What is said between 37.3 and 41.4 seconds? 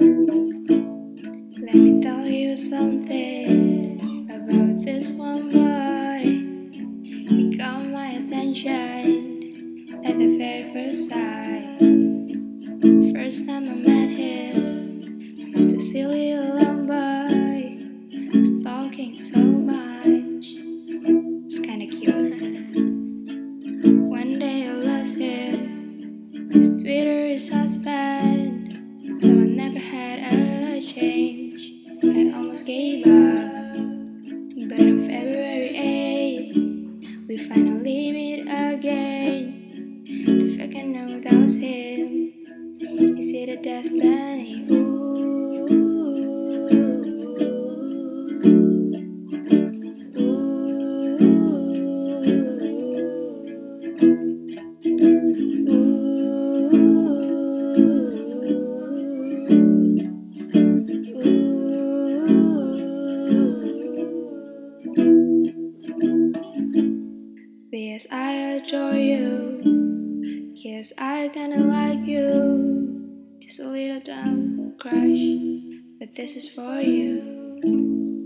we finally meet again. The fact I know that